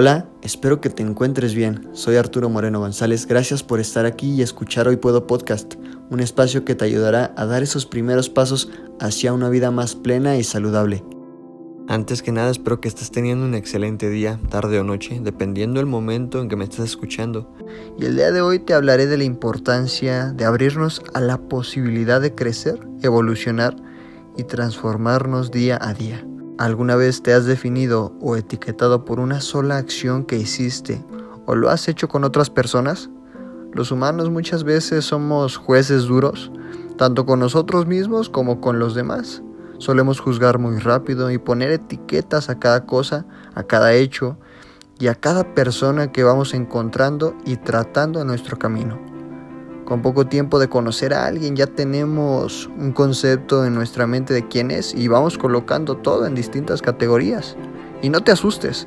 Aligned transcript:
Hola, 0.00 0.28
espero 0.42 0.80
que 0.80 0.90
te 0.90 1.02
encuentres 1.02 1.56
bien. 1.56 1.88
Soy 1.92 2.14
Arturo 2.14 2.48
Moreno 2.48 2.78
González. 2.78 3.26
Gracias 3.26 3.64
por 3.64 3.80
estar 3.80 4.06
aquí 4.06 4.30
y 4.30 4.42
escuchar 4.42 4.86
Hoy 4.86 4.94
Puedo 4.94 5.26
Podcast, 5.26 5.74
un 6.08 6.20
espacio 6.20 6.64
que 6.64 6.76
te 6.76 6.84
ayudará 6.84 7.34
a 7.36 7.46
dar 7.46 7.64
esos 7.64 7.84
primeros 7.84 8.30
pasos 8.30 8.70
hacia 9.00 9.32
una 9.32 9.48
vida 9.48 9.72
más 9.72 9.96
plena 9.96 10.36
y 10.36 10.44
saludable. 10.44 11.02
Antes 11.88 12.22
que 12.22 12.30
nada, 12.30 12.48
espero 12.48 12.80
que 12.80 12.86
estés 12.86 13.10
teniendo 13.10 13.44
un 13.44 13.56
excelente 13.56 14.08
día, 14.08 14.38
tarde 14.50 14.78
o 14.78 14.84
noche, 14.84 15.18
dependiendo 15.20 15.80
del 15.80 15.86
momento 15.86 16.40
en 16.40 16.48
que 16.48 16.54
me 16.54 16.62
estés 16.62 16.84
escuchando. 16.84 17.52
Y 17.98 18.04
el 18.04 18.14
día 18.14 18.30
de 18.30 18.40
hoy 18.40 18.60
te 18.60 18.74
hablaré 18.74 19.08
de 19.08 19.18
la 19.18 19.24
importancia 19.24 20.26
de 20.26 20.44
abrirnos 20.44 21.02
a 21.12 21.20
la 21.20 21.38
posibilidad 21.38 22.20
de 22.20 22.36
crecer, 22.36 22.78
evolucionar 23.02 23.74
y 24.36 24.44
transformarnos 24.44 25.50
día 25.50 25.76
a 25.80 25.92
día. 25.92 26.24
¿Alguna 26.58 26.96
vez 26.96 27.22
te 27.22 27.32
has 27.32 27.44
definido 27.44 28.12
o 28.20 28.34
etiquetado 28.34 29.04
por 29.04 29.20
una 29.20 29.40
sola 29.40 29.76
acción 29.76 30.24
que 30.24 30.36
hiciste 30.36 31.04
o 31.46 31.54
lo 31.54 31.70
has 31.70 31.86
hecho 31.86 32.08
con 32.08 32.24
otras 32.24 32.50
personas? 32.50 33.10
Los 33.72 33.92
humanos 33.92 34.28
muchas 34.28 34.64
veces 34.64 35.04
somos 35.04 35.56
jueces 35.56 36.06
duros, 36.06 36.50
tanto 36.96 37.26
con 37.26 37.38
nosotros 37.38 37.86
mismos 37.86 38.28
como 38.28 38.60
con 38.60 38.80
los 38.80 38.96
demás. 38.96 39.40
Solemos 39.78 40.18
juzgar 40.18 40.58
muy 40.58 40.78
rápido 40.80 41.30
y 41.30 41.38
poner 41.38 41.70
etiquetas 41.70 42.50
a 42.50 42.58
cada 42.58 42.86
cosa, 42.86 43.24
a 43.54 43.62
cada 43.62 43.92
hecho 43.92 44.36
y 44.98 45.06
a 45.06 45.14
cada 45.14 45.54
persona 45.54 46.10
que 46.10 46.24
vamos 46.24 46.54
encontrando 46.54 47.36
y 47.44 47.58
tratando 47.58 48.20
en 48.20 48.26
nuestro 48.26 48.58
camino. 48.58 49.17
Con 49.88 50.02
poco 50.02 50.26
tiempo 50.26 50.58
de 50.58 50.68
conocer 50.68 51.14
a 51.14 51.24
alguien 51.24 51.56
ya 51.56 51.66
tenemos 51.66 52.68
un 52.78 52.92
concepto 52.92 53.64
en 53.64 53.74
nuestra 53.74 54.06
mente 54.06 54.34
de 54.34 54.46
quién 54.46 54.70
es 54.70 54.94
y 54.94 55.08
vamos 55.08 55.38
colocando 55.38 55.96
todo 55.96 56.26
en 56.26 56.34
distintas 56.34 56.82
categorías. 56.82 57.56
Y 58.02 58.10
no 58.10 58.20
te 58.22 58.30
asustes, 58.30 58.86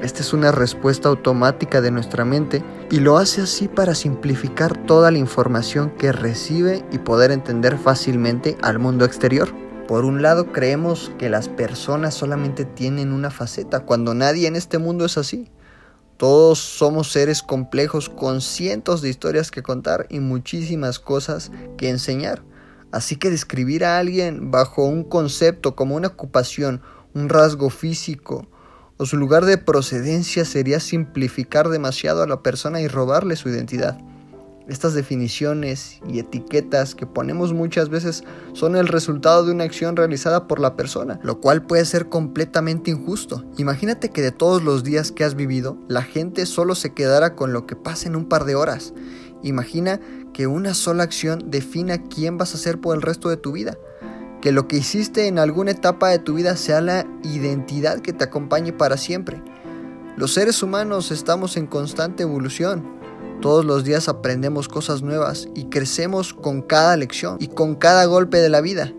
esta 0.00 0.20
es 0.20 0.32
una 0.32 0.52
respuesta 0.52 1.08
automática 1.08 1.80
de 1.80 1.90
nuestra 1.90 2.24
mente 2.24 2.62
y 2.88 3.00
lo 3.00 3.18
hace 3.18 3.42
así 3.42 3.66
para 3.66 3.96
simplificar 3.96 4.76
toda 4.86 5.10
la 5.10 5.18
información 5.18 5.90
que 5.90 6.12
recibe 6.12 6.84
y 6.92 6.98
poder 6.98 7.32
entender 7.32 7.76
fácilmente 7.76 8.56
al 8.62 8.78
mundo 8.78 9.04
exterior. 9.04 9.48
Por 9.88 10.04
un 10.04 10.22
lado 10.22 10.52
creemos 10.52 11.10
que 11.18 11.30
las 11.30 11.48
personas 11.48 12.14
solamente 12.14 12.64
tienen 12.64 13.12
una 13.12 13.32
faceta 13.32 13.80
cuando 13.80 14.14
nadie 14.14 14.46
en 14.46 14.54
este 14.54 14.78
mundo 14.78 15.04
es 15.04 15.18
así. 15.18 15.51
Todos 16.22 16.60
somos 16.60 17.10
seres 17.10 17.42
complejos 17.42 18.08
con 18.08 18.42
cientos 18.42 19.02
de 19.02 19.08
historias 19.08 19.50
que 19.50 19.64
contar 19.64 20.06
y 20.08 20.20
muchísimas 20.20 21.00
cosas 21.00 21.50
que 21.76 21.88
enseñar. 21.88 22.44
Así 22.92 23.16
que 23.16 23.28
describir 23.28 23.84
a 23.84 23.98
alguien 23.98 24.52
bajo 24.52 24.84
un 24.84 25.02
concepto 25.02 25.74
como 25.74 25.96
una 25.96 26.06
ocupación, 26.06 26.80
un 27.12 27.28
rasgo 27.28 27.70
físico 27.70 28.46
o 28.98 29.04
su 29.04 29.16
lugar 29.16 29.46
de 29.46 29.58
procedencia 29.58 30.44
sería 30.44 30.78
simplificar 30.78 31.68
demasiado 31.70 32.22
a 32.22 32.28
la 32.28 32.40
persona 32.40 32.80
y 32.80 32.86
robarle 32.86 33.34
su 33.34 33.48
identidad. 33.48 33.98
Estas 34.72 34.94
definiciones 34.94 36.00
y 36.08 36.18
etiquetas 36.18 36.94
que 36.94 37.04
ponemos 37.04 37.52
muchas 37.52 37.90
veces 37.90 38.24
son 38.54 38.74
el 38.74 38.88
resultado 38.88 39.44
de 39.44 39.52
una 39.52 39.64
acción 39.64 39.96
realizada 39.96 40.48
por 40.48 40.60
la 40.60 40.76
persona, 40.76 41.20
lo 41.22 41.42
cual 41.42 41.66
puede 41.66 41.84
ser 41.84 42.08
completamente 42.08 42.90
injusto. 42.90 43.44
Imagínate 43.58 44.08
que 44.08 44.22
de 44.22 44.32
todos 44.32 44.62
los 44.62 44.82
días 44.82 45.12
que 45.12 45.24
has 45.24 45.34
vivido, 45.34 45.76
la 45.88 46.00
gente 46.00 46.46
solo 46.46 46.74
se 46.74 46.94
quedara 46.94 47.36
con 47.36 47.52
lo 47.52 47.66
que 47.66 47.76
pasa 47.76 48.08
en 48.08 48.16
un 48.16 48.24
par 48.24 48.46
de 48.46 48.54
horas. 48.54 48.94
Imagina 49.42 50.00
que 50.32 50.46
una 50.46 50.72
sola 50.72 51.02
acción 51.02 51.50
defina 51.50 52.04
quién 52.04 52.38
vas 52.38 52.54
a 52.54 52.58
ser 52.58 52.80
por 52.80 52.96
el 52.96 53.02
resto 53.02 53.28
de 53.28 53.36
tu 53.36 53.52
vida. 53.52 53.76
Que 54.40 54.52
lo 54.52 54.68
que 54.68 54.78
hiciste 54.78 55.26
en 55.26 55.38
alguna 55.38 55.72
etapa 55.72 56.08
de 56.08 56.18
tu 56.18 56.32
vida 56.32 56.56
sea 56.56 56.80
la 56.80 57.06
identidad 57.24 58.00
que 58.00 58.14
te 58.14 58.24
acompañe 58.24 58.72
para 58.72 58.96
siempre. 58.96 59.42
Los 60.16 60.32
seres 60.32 60.62
humanos 60.62 61.10
estamos 61.10 61.58
en 61.58 61.66
constante 61.66 62.22
evolución 62.22 63.01
todos 63.42 63.66
los 63.66 63.84
días 63.84 64.08
aprendemos 64.08 64.68
cosas 64.68 65.02
nuevas 65.02 65.48
y 65.54 65.64
crecemos 65.64 66.32
con 66.32 66.62
cada 66.62 66.96
lección 66.96 67.36
y 67.40 67.48
con 67.48 67.74
cada 67.74 68.06
golpe 68.06 68.38
de 68.38 68.48
la 68.48 68.62
vida. 68.62 68.92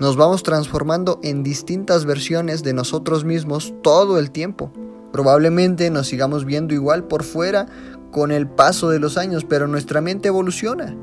Nos 0.00 0.16
vamos 0.16 0.42
transformando 0.42 1.20
en 1.22 1.44
distintas 1.44 2.06
versiones 2.06 2.64
de 2.64 2.72
nosotros 2.72 3.24
mismos 3.24 3.74
todo 3.82 4.18
el 4.18 4.32
tiempo. 4.32 4.72
Probablemente 5.12 5.90
nos 5.90 6.08
sigamos 6.08 6.44
viendo 6.46 6.74
igual 6.74 7.04
por 7.04 7.22
fuera 7.22 7.66
con 8.10 8.32
el 8.32 8.48
paso 8.48 8.88
de 8.88 8.98
los 8.98 9.18
años, 9.18 9.44
pero 9.44 9.68
nuestra 9.68 10.00
mente 10.00 10.28
evoluciona 10.28 10.96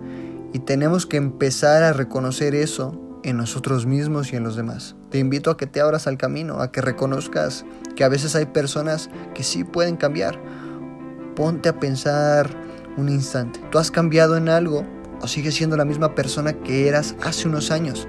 y 0.52 0.60
tenemos 0.60 1.06
que 1.06 1.18
empezar 1.18 1.84
a 1.84 1.94
reconocer 1.94 2.56
eso 2.56 3.00
en 3.24 3.38
nosotros 3.38 3.86
mismos 3.86 4.34
y 4.34 4.36
en 4.36 4.44
los 4.44 4.56
demás. 4.56 4.96
Te 5.12 5.20
invito 5.20 5.52
a 5.52 5.58
que 5.58 5.68
te 5.68 5.80
abras 5.80 6.08
al 6.08 6.18
camino, 6.18 6.60
a 6.60 6.72
que 6.72 6.82
reconozcas 6.82 7.66
que 7.96 8.04
a 8.04 8.10
veces 8.10 8.36
hay 8.36 8.48
personas 8.48 9.12
que 9.36 9.44
sí 9.44 9.64
pueden 9.64 9.96
cambiar. 9.96 10.42
Ponte 11.36 11.70
a 11.70 11.80
pensar 11.80 12.69
un 13.00 13.10
instante. 13.10 13.60
¿Tú 13.72 13.80
has 13.80 13.92
cambiado 13.92 14.38
en 14.38 14.50
algo 14.50 14.86
o 15.22 15.28
sigues 15.28 15.56
siendo 15.56 15.78
la 15.78 15.86
misma 15.86 16.16
persona 16.16 16.54
que 16.54 16.88
eras 16.88 17.16
hace 17.22 17.48
unos 17.48 17.72
años? 17.72 18.08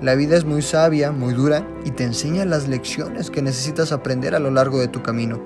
La 0.00 0.14
vida 0.14 0.36
es 0.36 0.44
muy 0.44 0.62
sabia, 0.62 1.10
muy 1.10 1.34
dura 1.34 1.66
y 1.84 1.90
te 1.90 2.04
enseña 2.04 2.44
las 2.44 2.68
lecciones 2.68 3.30
que 3.30 3.42
necesitas 3.42 3.90
aprender 3.90 4.34
a 4.34 4.38
lo 4.38 4.50
largo 4.50 4.78
de 4.78 4.88
tu 4.88 5.02
camino. 5.02 5.40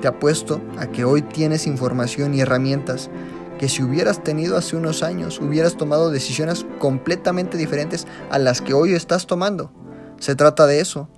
Te 0.00 0.08
apuesto 0.08 0.60
a 0.78 0.88
que 0.88 1.04
hoy 1.04 1.22
tienes 1.22 1.66
información 1.66 2.34
y 2.34 2.40
herramientas 2.40 3.10
que 3.58 3.68
si 3.68 3.82
hubieras 3.82 4.22
tenido 4.22 4.56
hace 4.56 4.76
unos 4.76 5.02
años 5.02 5.40
hubieras 5.40 5.76
tomado 5.76 6.10
decisiones 6.10 6.66
completamente 6.78 7.56
diferentes 7.56 8.06
a 8.30 8.38
las 8.38 8.60
que 8.60 8.74
hoy 8.74 8.92
estás 8.92 9.26
tomando. 9.26 9.72
Se 10.18 10.34
trata 10.34 10.66
de 10.66 10.80
eso. 10.80 11.08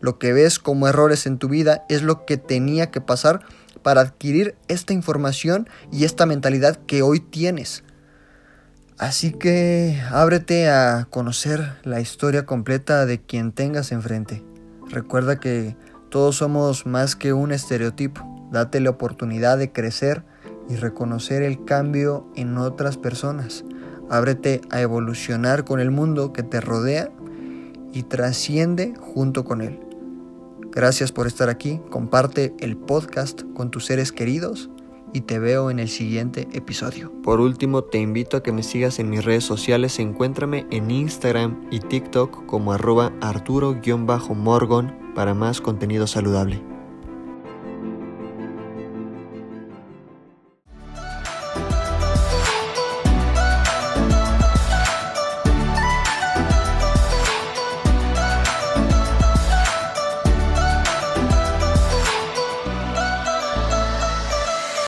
Lo 0.00 0.18
que 0.18 0.32
ves 0.32 0.58
como 0.58 0.88
errores 0.88 1.26
en 1.26 1.38
tu 1.38 1.48
vida 1.48 1.84
es 1.88 2.02
lo 2.02 2.24
que 2.24 2.36
tenía 2.36 2.90
que 2.90 3.00
pasar 3.00 3.40
para 3.86 4.00
adquirir 4.00 4.56
esta 4.66 4.94
información 4.94 5.68
y 5.92 6.06
esta 6.06 6.26
mentalidad 6.26 6.74
que 6.74 7.02
hoy 7.02 7.20
tienes. 7.20 7.84
Así 8.98 9.30
que 9.30 10.02
ábrete 10.10 10.68
a 10.68 11.06
conocer 11.08 11.74
la 11.84 12.00
historia 12.00 12.46
completa 12.46 13.06
de 13.06 13.20
quien 13.20 13.52
tengas 13.52 13.92
enfrente. 13.92 14.42
Recuerda 14.90 15.38
que 15.38 15.76
todos 16.10 16.34
somos 16.34 16.84
más 16.84 17.14
que 17.14 17.32
un 17.32 17.52
estereotipo. 17.52 18.48
Date 18.50 18.80
la 18.80 18.90
oportunidad 18.90 19.56
de 19.56 19.70
crecer 19.70 20.24
y 20.68 20.74
reconocer 20.74 21.44
el 21.44 21.64
cambio 21.64 22.26
en 22.34 22.58
otras 22.58 22.96
personas. 22.96 23.64
Ábrete 24.10 24.62
a 24.68 24.80
evolucionar 24.80 25.64
con 25.64 25.78
el 25.78 25.92
mundo 25.92 26.32
que 26.32 26.42
te 26.42 26.60
rodea 26.60 27.08
y 27.92 28.02
trasciende 28.02 28.94
junto 28.98 29.44
con 29.44 29.60
él. 29.60 29.85
Gracias 30.76 31.10
por 31.10 31.26
estar 31.26 31.48
aquí, 31.48 31.80
comparte 31.88 32.54
el 32.60 32.76
podcast 32.76 33.44
con 33.54 33.70
tus 33.70 33.86
seres 33.86 34.12
queridos 34.12 34.68
y 35.14 35.22
te 35.22 35.38
veo 35.38 35.70
en 35.70 35.78
el 35.78 35.88
siguiente 35.88 36.48
episodio. 36.52 37.10
Por 37.22 37.40
último, 37.40 37.82
te 37.84 37.96
invito 37.96 38.36
a 38.36 38.42
que 38.42 38.52
me 38.52 38.62
sigas 38.62 38.98
en 38.98 39.08
mis 39.08 39.24
redes 39.24 39.44
sociales, 39.44 39.98
encuéntrame 39.98 40.66
en 40.70 40.90
Instagram 40.90 41.66
y 41.70 41.80
TikTok 41.80 42.44
como 42.44 42.74
arroba 42.74 43.10
arturo-morgon 43.22 44.94
para 45.14 45.32
más 45.32 45.62
contenido 45.62 46.06
saludable. 46.06 46.75